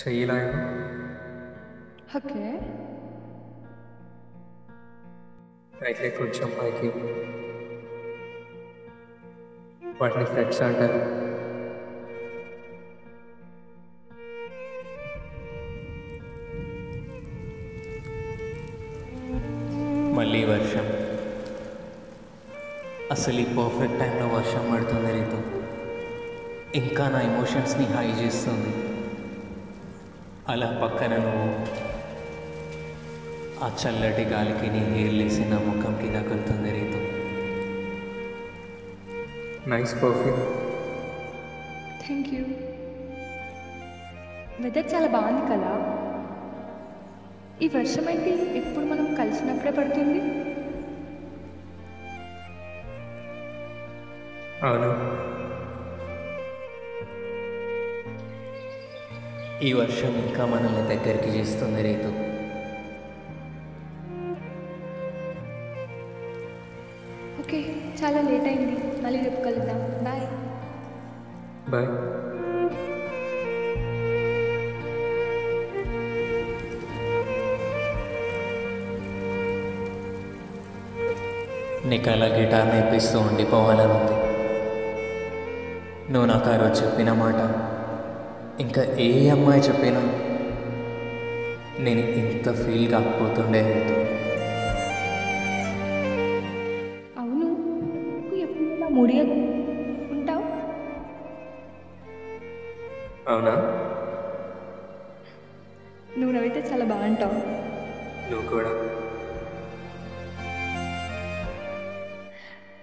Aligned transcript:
చెయ్యి 0.00 0.24
లాగు 0.26 0.50
okay 2.16 2.44
right 5.82 6.00
leg 6.02 6.16
కొంచెం 6.18 6.50
పైకి 6.58 6.88
వాటిని 10.00 10.26
ఫ్లెక్స్ 10.26 10.60
అంటారు 10.62 11.00
మళ్ళీ 20.16 20.42
వర్షం 20.44 20.86
అసలు 23.12 23.38
ఈ 23.38 23.48
పర్ఫెక్ట్ 23.56 23.98
టైంలో 24.00 24.26
వర్షం 24.34 24.64
పడుతుంది 24.72 25.10
రీతు 25.12 25.38
ఇంకా 26.74 27.04
నా 27.08 27.20
ఎమోషన్స్ని 27.22 27.86
హై 27.94 28.08
చేస్తుంది 28.20 28.72
అలా 30.50 30.68
పక్కన 30.82 31.14
నువ్వు 31.16 31.48
ఆ 33.64 33.68
చల్లటి 33.80 34.24
గాలికి 34.24 34.70
నీ 34.70 34.80
హెయిర్ 34.90 35.14
లేసి 35.14 35.44
నా 35.44 35.58
ముఖంకి 35.58 36.08
తగులుతుంది 36.08 36.70
Ritu 36.70 37.00
nice 39.70 39.94
perfume 40.02 40.42
thank 42.02 42.34
you 42.34 42.42
weather 44.62 44.88
చాలా 44.94 45.08
బాగుంది 45.08 45.42
కదా. 45.52 45.72
ఈ 47.62 47.68
వర్షం 47.68 48.08
ఏంటి 48.08 48.30
ఎప్పుడు 48.58 48.84
మనం 48.86 49.14
కలిసినప్పుడే 49.14 49.70
పడుతుంది? 49.70 50.20
అవును. 54.62 54.90
ఈ 59.62 59.72
వర్షం 59.72 60.12
ఇంకా 60.26 60.46
మనల్ని 60.46 60.82
దగ్గరికి 60.82 61.38
చేస్తుంది 61.38 61.82
రీతు. 61.82 62.08
ఓకే 67.40 67.58
చాలా 68.02 68.20
లేట్ 68.30 68.44
అయింది. 68.44 69.02
మళ్ళీ 69.02 69.20
రేపు 69.20 69.40
కలుద్దాం. 69.42 70.04
బాయ్. 70.04 70.26
బాయ్. 71.70 71.88
నీకు 81.88 82.10
అలా 82.10 82.26
గిటార్ 82.26 82.68
నేర్పిస్తూ 82.68 83.18
ఉండిపోవాలని 83.18 83.92
ఉంది. 83.92 84.16
నువ్వు 86.12 86.26
నాకు 86.32 86.50
ఆ 86.50 86.56
రోజు 86.56 86.84
చెప్పిన 86.84 87.12
మాట 87.12 87.69
ఇంకా 88.60 88.82
ఏ 88.98 89.28
అమ్మాయి 89.28 89.62
చెప్పినా 89.62 90.00
నేను 91.78 92.02
ఇంత 92.20 92.52
ఫీల్ 92.54 92.88
కాకపోతుండే. 92.90 93.62
అవును. 97.18 97.48
నువ్వు 98.14 98.36
ఎప్పుడు 98.36 98.80
నా 98.80 98.88
ముడి 98.88 99.16
ఉంటావు? 100.14 100.44
అవునా? 103.28 103.54
నువ్వు 106.18 106.32
నవ్వితే 106.36 106.60
చాలా 106.72 106.84
బాగుంటావు. 106.84 107.38
నువ్వు 108.30 108.48
కూడా. 108.48 108.72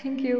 Thank 0.00 0.22
you 0.26 0.36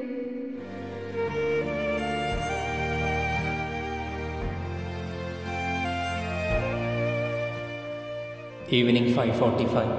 evening 8.73 9.15
five 9.15 9.33
forty 9.33 9.65
five 9.67 9.93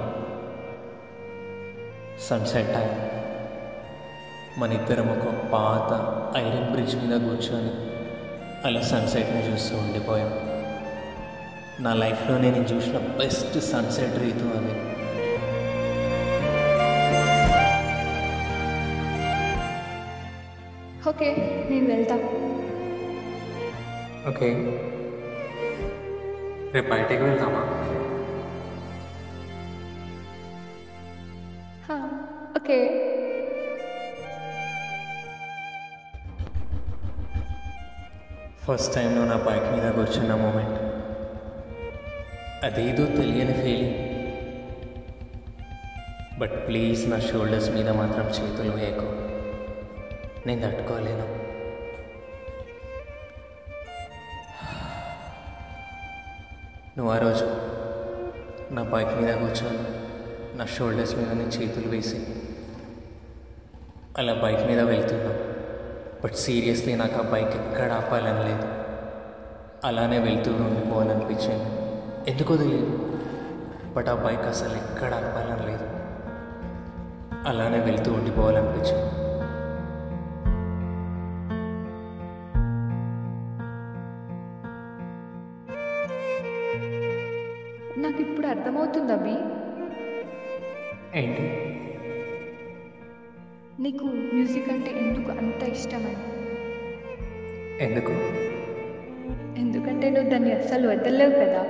sunset 2.22 2.68
time 2.68 3.12
మన 4.58 4.74
ఇద్దరం 4.74 5.10
ఒక 5.10 5.50
పాత 5.54 5.92
ఐరన్ 6.38 6.72
బ్రిడ్జ్ 6.72 6.96
మీద 6.96 7.22
కూర్చొని 7.22 7.92
అలా 8.68 8.82
సన్సెట్ని 8.82 9.52
చూస్తూ 9.52 9.78
ఉండిపోయాం. 9.78 10.32
నా 11.84 11.94
లైఫ్లో 11.94 12.38
నేను 12.38 12.56
చూసిన 12.56 12.98
బెస్ట్ 12.98 13.60
సన్సెట్ 13.60 14.20
రీతు 14.20 14.46
అది. 14.58 14.92
ఓకే 21.10 21.36
నేను 21.70 21.88
వెళ్తా. 21.88 22.16
ఓకే. 24.30 24.50
రేపు 26.74 26.90
బయటికి 26.90 27.24
వెళ్దామా? 27.24 27.91
ఓకే. 31.92 33.08
ఫస్ట్ 38.68 38.96
టైం 38.96 39.16
నువ్వు 39.16 39.26
నా 39.26 39.36
బైక్ 39.36 39.72
మీద 39.72 39.92
కూర్చున్న 39.92 40.36
మూమెంట్ 40.36 40.92
అదేదో 42.66 43.06
తెలియని 43.06 43.54
ఫీలింగ్ 43.54 44.12
బట్ 46.40 46.68
ప్లీజ్ 46.68 47.10
నా 47.10 47.20
షోల్డర్స్ 47.20 47.72
మీద 47.72 47.90
మాత్రం 47.90 48.28
చేతులు 48.28 48.72
వేయకు. 48.72 49.32
నేను 50.48 50.62
తట్టుకోలేను. 50.62 51.18
నువ్వు 56.98 57.14
ఆ 57.14 57.18
రోజు 57.18 57.46
నా 58.74 58.84
బైక్ 58.84 59.22
మీద 59.22 59.36
కూర్చోను. 59.36 60.01
నా 60.56 60.66
షోల్డర్స్ 60.66 61.16
మీద 61.16 61.32
నీ 61.32 61.44
చేతులు 61.44 61.88
వేసి 61.92 62.18
అలా 64.18 64.34
బైక్ 64.34 64.68
మీద 64.68 64.80
వెళ్తున్నా. 64.80 65.34
బట్ 66.24 66.34
సీరియస్లీ 66.34 66.96
నాకు 66.96 67.28
ఆ 67.28 67.32
బైక్ 67.32 67.56
ఎక్కడ 67.56 67.92
ఆపాలని 67.92 68.44
లేదు. 68.44 68.68
అలానే 69.88 70.20
వెళ్తూ 70.20 70.52
ఉండిపోవాలనిపించింది. 70.54 71.64
ఎందుకో 72.32 72.58
తెలియదు 72.58 73.18
బట్ 73.94 74.08
ఆ 74.08 74.16
బైక్ 74.16 74.42
అసలు 74.42 74.74
ఎక్కడ 74.74 75.14
ఆపాలని 75.14 75.66
లేదు. 75.68 75.88
అలానే 77.48 77.80
వెళ్తూ 77.80 78.14
ఉండిపోవాలనిపించింది. 78.14 79.12
నాకు 88.02 88.22
ఇప్పుడు 88.22 88.48
అర్థమవుతుంది 88.48 89.14
అభి? 89.14 89.61
ఏంటి? 91.16 91.46
నీకు 93.82 94.06
మ్యూజిక్ 94.06 94.70
అంటే 94.70 94.92
ఎందుకు 94.92 95.32
అంత 95.32 95.64
ఇష్టమని? 95.64 96.18
ఎందుకు? 97.84 98.12
ఎందుకంటే 99.60 100.10
నువ్వు 100.10 100.30
దాన్ని 100.30 100.52
అస్సలు 100.52 100.88
వదలలేవు 100.88 101.32
కదా. 101.32 101.62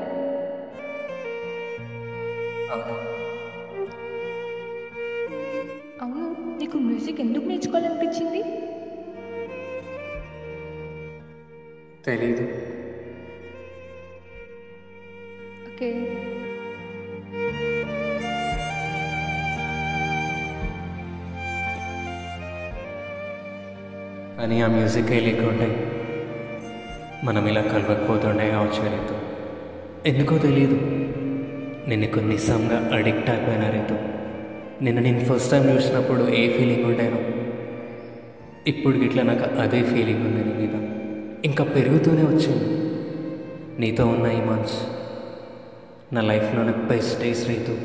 అవును. 6.01 6.57
నీకు 6.59 6.77
మ్యూజిక్ 6.77 7.21
ఎందుకు 7.21 7.43
నేర్చుకోవాలనిపించింది? 7.43 8.43
తెలీదు. 12.05 12.43
ఓకే. 15.67 15.91
కానీ 24.41 24.61
ఆ 24.61 24.67
మ్యూజిక్ 24.67 25.11
లేకుండే 25.11 25.87
మనం 27.23 27.47
ఇలా 27.47 27.61
కలవకపోతుండే 27.61 28.49
కావచ్చు 28.51 29.11
ఎందుకో 30.05 30.37
తెలియదు 30.37 30.77
నేను 31.89 32.07
కొన్ని 32.07 32.37
సమ్గా 32.37 32.89
అడిక్ట్ 32.93 33.29
అయిపోయిన 33.29 33.69
రీతు. 33.69 33.93
నిన్న 34.83 34.99
నేను 34.99 35.25
ఫస్ట్ 35.25 35.51
టైం 35.51 35.75
చూసినప్పుడు 35.75 36.29
ఏ 36.29 36.57
ఫీలింగ్ 36.57 36.85
ఉండేను. 36.85 37.19
ఇప్పుడు 38.67 38.97
ఇట్లా 38.97 39.23
నాకు 39.23 39.61
అదే 39.61 39.83
ఫీలింగ్ 39.83 40.25
ఉంది 40.25 40.43
నీ 40.43 40.53
మీద. 40.53 40.75
ఇంకా 41.45 41.63
పెరుగుతూనే 41.63 42.21
వచ్చింది 42.21 42.67
నీతో 43.81 44.05
ఉన్న 44.05 44.27
ఈ 44.27 44.41
మంత్స్ 44.41 44.79
నా 46.15 46.21
లైఫ్లోనే 46.21 46.71
best 46.71 47.21
days 47.21 47.49
Ritu. 47.49 47.75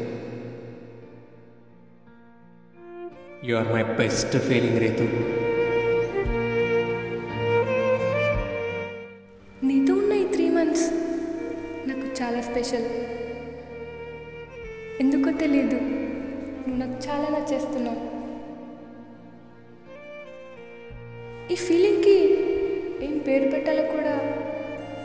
You 3.47 3.57
are 3.57 3.73
my 3.73 3.83
best 3.83 4.39
feeling 4.39 4.81
Ritu. 4.81 5.46
ఎందుకో 15.01 15.31
తెలియదు 15.39 15.75
నువ్వు 15.75 16.77
నాకు 16.77 17.09
చాలా 17.09 17.29
నచ్చేస్తున్నావు. 17.39 18.03
ఈ 21.53 21.57
ఫీలింగ్కి 21.57 22.19
ఏం 23.05 23.19
పేరు 23.19 23.51
పెట్టాలో 23.51 23.83
కూడా 23.83 24.15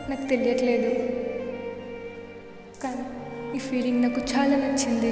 నాకు 0.09 0.29
తెలియట్లేదు. 0.29 1.21
ఫీలింగ్ 3.71 4.01
నాకు 4.01 4.21
చాలా 4.21 4.55
నచ్చింది. 4.55 5.11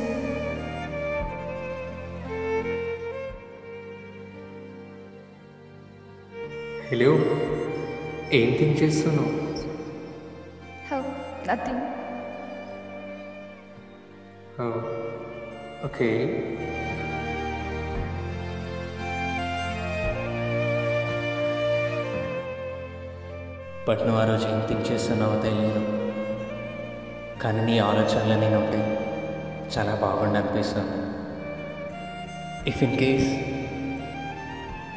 హలో 6.88 7.12
ఏం 8.34 8.58
థింక్ 8.58 8.84
చేస్తున్నావు? 8.84 9.32
How 10.90 11.02
nothing. 11.48 11.99
Oh. 14.60 14.82
ఓకే 15.86 16.08
పట్నం 23.88 24.16
ఆ 24.16 24.26
రోజు 24.26 24.48
ఏం 24.48 24.60
థింక్ 24.68 24.92
చేస్తున్నావో 24.92 25.42
తెలియదు 25.42 25.82
కానీ 27.42 27.66
నీ 27.66 27.80
ఆలోచనలు 27.80 28.58
ఒకటి 28.58 28.82
చాలా 29.78 29.96
బాగుండి 29.96 30.38
అనిపిస్తుంది. 30.40 30.98
ఇఫ్ 32.68 32.84
ఇన్ 32.84 32.98
కేస్ 32.98 33.30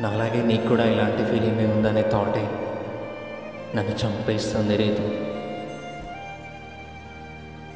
నాలాగే 0.01 0.43
నీకు 0.43 0.69
కూడా 0.69 0.85
ఇలాంటి 0.85 1.25
ఫీలింగ్ 1.25 1.73
ఉందనే 1.77 2.03
థాటే 2.03 2.45
నన్ను 3.77 3.95
చంపేస్తుంది 4.07 4.77
రేపు 4.77 5.32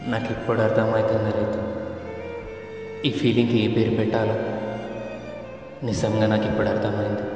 నాకు 0.09 0.33
ఇప్పుడు 0.33 0.61
అర్థమవుతుంది 0.61 1.31
రైతు. 1.31 1.61
ఈ 3.07 3.11
ఫీలింగ్కి 3.11 3.59
ఏ 3.59 3.69
పేరు 3.69 3.97
పెట్టాలో 3.97 4.37
నిజంగా 5.87 6.27
నాకు 6.27 6.45
ఇప్పుడు 6.45 6.69
అర్థమైంది. 6.69 7.36